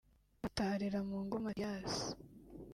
[0.43, 1.95] Dr Harebamungu Mathias